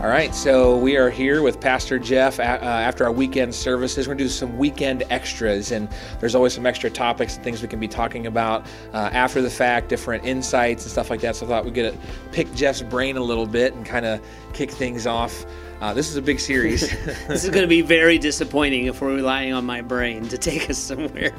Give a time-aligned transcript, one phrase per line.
[0.00, 4.08] All right, so we are here with Pastor Jeff uh, after our weekend services.
[4.08, 5.90] We're going to do some weekend extras, and
[6.20, 9.50] there's always some extra topics and things we can be talking about uh, after the
[9.50, 11.36] fact, different insights and stuff like that.
[11.36, 11.98] So I thought we'd get to
[12.32, 15.44] pick Jeff's brain a little bit and kind of kick things off.
[15.80, 16.90] Uh, this is a big series.
[17.28, 20.68] this is going to be very disappointing if we're relying on my brain to take
[20.68, 21.32] us somewhere.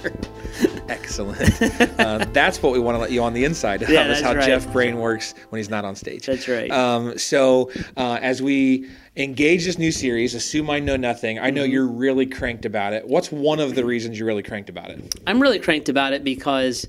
[0.89, 1.61] Excellent.
[1.99, 3.89] Uh, that's what we want to let you on the inside of.
[3.89, 4.43] Yeah, is how right.
[4.43, 6.25] Jeff brain works when he's not on stage.
[6.25, 6.71] That's right.
[6.71, 11.37] Um, so uh, as we engage this new series, assume I know nothing.
[11.37, 11.71] I know mm-hmm.
[11.71, 13.07] you're really cranked about it.
[13.07, 15.19] What's one of the reasons you're really cranked about it?
[15.27, 16.85] I'm really cranked about it because.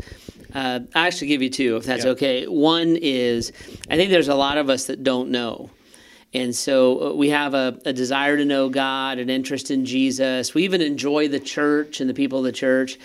[0.55, 2.13] Uh, I actually give you two, if that's yep.
[2.13, 2.45] okay.
[2.45, 3.53] One is,
[3.89, 5.71] I think there's a lot of us that don't know.
[6.35, 10.55] And so uh, we have a, a, desire to know God, an interest in Jesus.
[10.55, 12.99] We even enjoy the church and the people of the church.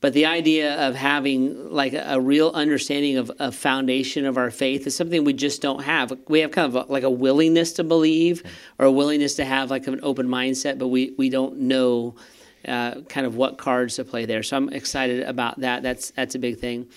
[0.00, 4.50] But the idea of having like a, a real understanding of a foundation of our
[4.50, 6.18] faith is something we just don't have.
[6.26, 8.42] We have kind of a, like a willingness to believe
[8.78, 12.14] or a willingness to have like an open mindset, but we, we don't know
[12.66, 14.42] uh, kind of what cards to play there.
[14.42, 15.82] So I'm excited about that.
[15.82, 16.88] That's, that's a big thing.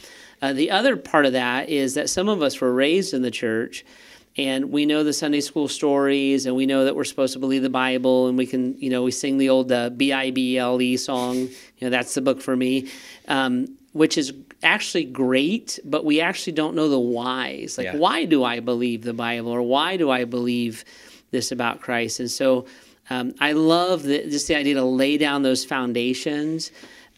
[0.41, 3.31] Uh, the other part of that is that some of us were raised in the
[3.31, 3.85] church
[4.35, 7.61] and we know the Sunday school stories, and we know that we're supposed to believe
[7.61, 10.57] the Bible, and we can, you know, we sing the old uh, B I B
[10.57, 11.35] L E song.
[11.37, 11.49] You
[11.81, 12.89] know, that's the book for me,
[13.27, 17.77] um, which is actually great, but we actually don't know the whys.
[17.77, 17.97] Like, yeah.
[17.97, 20.83] why do I believe the Bible, or why do I believe
[21.31, 22.19] this about Christ?
[22.19, 22.65] And so,
[23.09, 26.71] um, I love the, just the idea to lay down those foundations.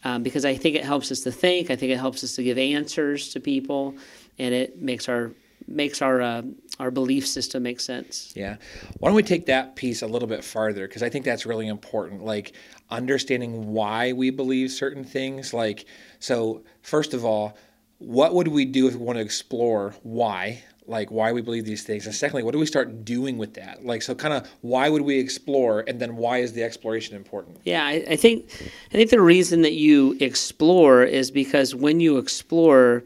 [0.04, 1.68] Um, because I think it helps us to think.
[1.68, 3.96] I think it helps us to give answers to people,
[4.38, 5.32] and it makes our
[5.66, 6.42] makes our uh,
[6.78, 8.32] our belief system makes sense.
[8.36, 8.56] Yeah.
[8.98, 10.86] Why don't we take that piece a little bit farther?
[10.86, 12.24] Because I think that's really important.
[12.24, 12.52] Like
[12.90, 15.52] understanding why we believe certain things.
[15.54, 15.86] Like,
[16.18, 17.56] so first of all,
[17.98, 20.62] what would we do if we want to explore why?
[20.88, 23.84] Like why we believe these things, and secondly, what do we start doing with that?
[23.84, 27.58] Like, so kind of why would we explore, and then why is the exploration important?
[27.64, 28.44] Yeah, I, I think
[28.92, 33.02] I think the reason that you explore is because when you explore,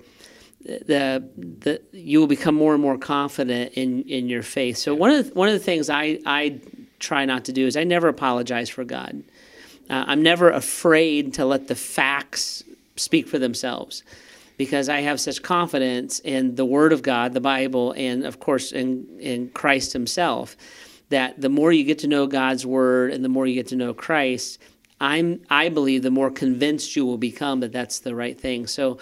[0.64, 4.76] the the you will become more and more confident in in your faith.
[4.76, 6.60] So one of the, one of the things I I
[6.98, 9.22] try not to do is I never apologize for God.
[9.88, 12.62] Uh, I'm never afraid to let the facts
[12.96, 14.04] speak for themselves
[14.58, 18.72] because I have such confidence in the Word of God, the Bible, and of course
[18.72, 20.56] in in Christ Himself.
[21.08, 23.76] That the more you get to know God's Word and the more you get to
[23.76, 24.60] know Christ,
[25.00, 28.66] I'm I believe the more convinced you will become that that's the right thing.
[28.66, 28.98] So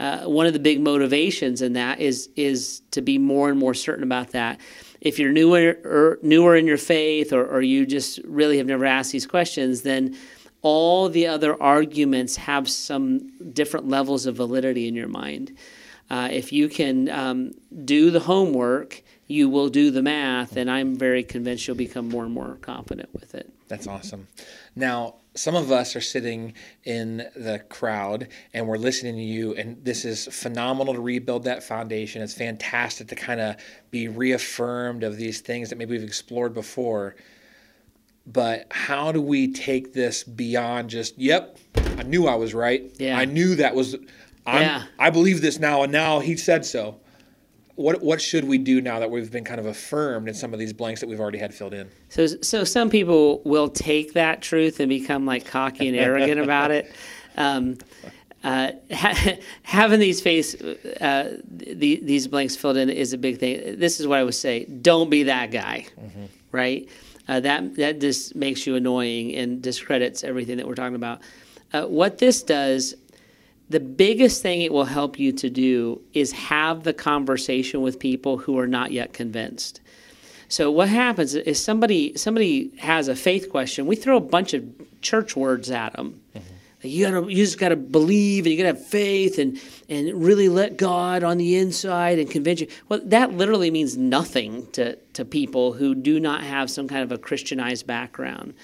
[0.00, 3.74] uh, one of the big motivations in that is is to be more and more
[3.74, 4.58] certain about that.
[5.02, 8.86] If you're newer or newer in your faith, or, or you just really have never
[8.86, 10.16] asked these questions, then
[10.62, 15.56] all the other arguments have some different levels of validity in your mind.
[16.10, 17.52] Uh, if you can um,
[17.84, 22.24] do the homework, you will do the math, and I'm very convinced you'll become more
[22.24, 23.48] and more confident with it.
[23.68, 24.26] That's awesome.
[24.74, 26.54] Now, some of us are sitting
[26.84, 31.62] in the crowd and we're listening to you, and this is phenomenal to rebuild that
[31.62, 32.20] foundation.
[32.22, 33.56] It's fantastic to kind of
[33.92, 37.14] be reaffirmed of these things that maybe we've explored before.
[38.26, 42.90] But how do we take this beyond just, yep, I knew I was right.
[42.98, 43.16] Yeah.
[43.16, 43.94] I knew that was,
[44.46, 44.84] I'm, yeah.
[44.98, 47.00] I believe this now, and now he said so
[47.80, 50.58] what what should we do now that we've been kind of affirmed in some of
[50.58, 51.88] these blanks that we've already had filled in?
[52.10, 56.70] So so some people will take that truth and become like cocky and arrogant about
[56.70, 56.92] it.
[57.38, 57.78] Um,
[58.44, 63.78] uh, ha- having these face uh, the, these blanks filled in is a big thing.
[63.78, 66.24] This is what I would say: don't be that guy, mm-hmm.
[66.52, 66.86] right?
[67.28, 71.22] Uh, that that just makes you annoying and discredits everything that we're talking about.
[71.72, 72.94] Uh, what this does
[73.70, 78.36] the biggest thing it will help you to do is have the conversation with people
[78.36, 79.80] who are not yet convinced.
[80.48, 83.86] So what happens is somebody somebody has a faith question.
[83.86, 84.64] We throw a bunch of
[85.00, 86.20] church words at them.
[86.34, 86.54] Mm-hmm.
[86.82, 90.76] You gotta you just gotta believe and you gotta have faith and and really let
[90.76, 92.66] God on the inside and convince you.
[92.88, 97.12] Well, that literally means nothing to to people who do not have some kind of
[97.12, 98.54] a Christianized background.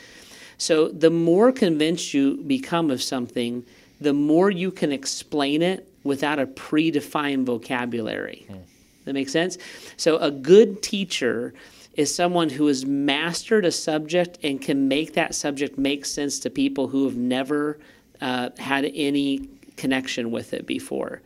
[0.58, 3.64] So the more convinced you become of something,
[4.00, 8.46] the more you can explain it without a predefined vocabulary.
[8.48, 8.60] Mm.
[9.04, 9.58] That makes sense?
[9.96, 11.54] So, a good teacher
[11.94, 16.50] is someone who has mastered a subject and can make that subject make sense to
[16.50, 17.78] people who have never
[18.20, 21.22] uh, had any connection with it before.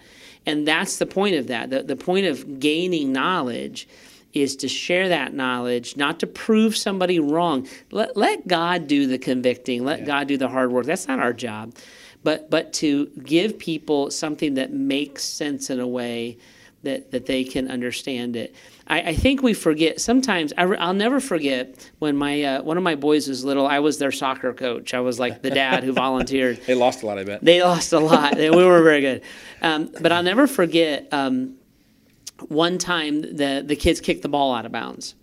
[0.47, 1.71] And that's the point of that.
[1.71, 3.89] The, the point of gaining knowledge
[4.33, 7.67] is to share that knowledge, not to prove somebody wrong.
[7.91, 10.05] Let, let God do the convicting, let yeah.
[10.07, 10.87] God do the hard work.
[10.87, 11.75] That's not our job
[12.23, 16.39] but but to give people something that makes sense in a way
[16.83, 18.55] that, that they can understand it.
[18.87, 20.55] I, I think we forget sometimes.
[20.57, 23.67] I, will never forget when my uh, one of my boys was little.
[23.67, 24.95] I was their soccer coach.
[24.95, 26.61] I was like the dad who volunteered.
[26.67, 27.45] they lost a lot, I bet.
[27.45, 28.37] They lost a lot.
[28.37, 29.23] we were very good,
[29.63, 31.13] um, but I'll never forget.
[31.13, 31.57] Um,
[32.49, 35.15] one time the the kids kicked the ball out of bounds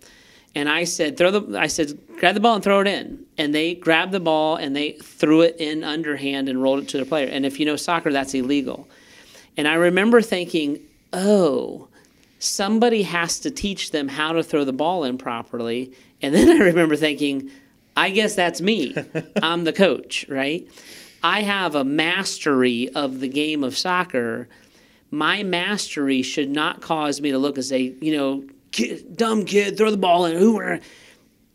[0.57, 3.26] and I said, throw the, I said, grab the ball and throw it in.
[3.37, 6.97] And they grabbed the ball and they threw it in underhand and rolled it to
[6.97, 7.27] their player.
[7.27, 8.87] And if you know soccer, that's illegal.
[9.55, 10.79] And I remember thinking,
[11.13, 11.87] oh,
[12.39, 15.93] somebody has to teach them how to throw the ball in properly.
[16.21, 17.51] And then I remember thinking,
[17.95, 18.95] I guess that's me.
[19.41, 20.67] I'm the coach, right?
[21.23, 24.47] I have a mastery of the game of soccer.
[25.09, 29.77] My mastery should not cause me to look and say, you know, kid, dumb kid,
[29.77, 30.37] throw the ball in.
[30.37, 30.79] Who are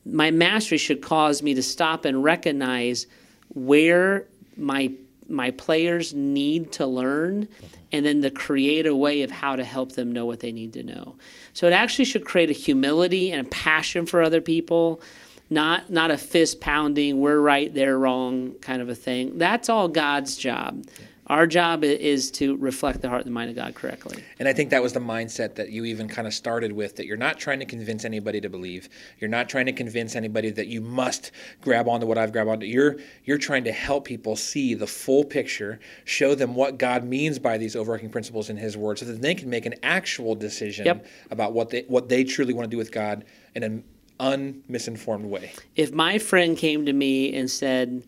[0.05, 3.07] my mastery should cause me to stop and recognize
[3.55, 4.27] where
[4.57, 4.93] my
[5.29, 7.49] my players need to learn
[7.91, 10.73] and then to create a way of how to help them know what they need
[10.75, 11.17] to know.
[11.55, 15.01] So it actually should create a humility and a passion for other people,
[15.49, 19.39] not not a fist pounding, we're right, they're wrong kind of a thing.
[19.39, 20.85] That's all God's job.
[21.33, 24.23] Our job is to reflect the heart and the mind of God correctly.
[24.39, 27.07] And I think that was the mindset that you even kind of started with that
[27.07, 28.91] you're not trying to convince anybody to believe.
[29.19, 31.31] You're not trying to convince anybody that you must
[31.63, 32.67] grab onto what I've grabbed onto.
[32.67, 37.39] You're you're trying to help people see the full picture, show them what God means
[37.39, 40.85] by these overarching principles in his word so that they can make an actual decision
[40.85, 41.07] yep.
[41.31, 43.25] about what they what they truly want to do with God
[43.55, 43.85] in an
[44.21, 45.55] unmisinformed way.
[45.77, 48.03] If my friend came to me and said,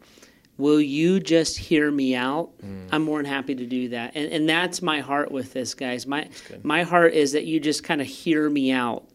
[0.57, 2.51] will you just hear me out?
[2.63, 2.89] Mm.
[2.93, 4.13] I'm more than happy to do that.
[4.15, 6.07] And, and that's my heart with this, guys.
[6.07, 6.29] My,
[6.63, 9.09] my heart is that you just kind of hear me out.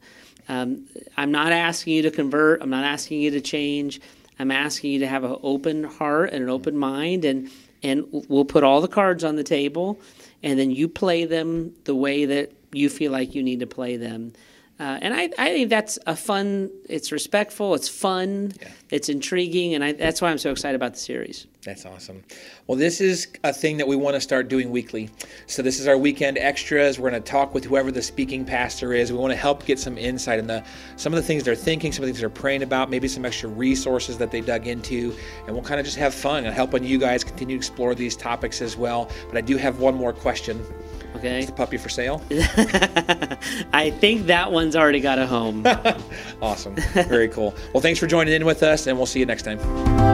[0.47, 4.01] Um, I'm not asking you to convert, I'm not asking you to change.
[4.39, 6.79] I'm asking you to have an open heart and an open mm.
[6.79, 7.49] mind, and,
[7.83, 9.99] and we'll put all the cards on the table,
[10.43, 13.97] and then you play them the way that you feel like you need to play
[13.97, 14.33] them.
[14.79, 18.69] Uh, and I, I think that's a fun, it's respectful, it's fun, yeah.
[18.89, 21.47] it's intriguing, and I, that's why I'm so excited about the series.
[21.65, 22.23] That's awesome.
[22.65, 25.09] Well, this is a thing that we want to start doing weekly.
[25.47, 26.97] So, this is our weekend extras.
[26.97, 29.11] We're going to talk with whoever the speaking pastor is.
[29.11, 30.63] We want to help get some insight into
[30.95, 33.25] some of the things they're thinking, some of the things they're praying about, maybe some
[33.25, 35.13] extra resources that they dug into.
[35.45, 38.15] And we'll kind of just have fun and helping you guys continue to explore these
[38.15, 39.11] topics as well.
[39.27, 40.65] But I do have one more question.
[41.15, 41.39] Okay.
[41.39, 42.21] Is the puppy for sale?
[43.73, 45.65] I think that one's already got a home.
[46.41, 46.75] awesome.
[46.93, 47.55] Very cool.
[47.73, 50.08] Well, thanks for joining in with us, and we'll see you next time.